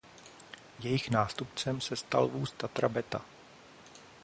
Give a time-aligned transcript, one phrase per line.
[0.79, 3.21] Jejich nástupcem se stal vůz Tatra Beta.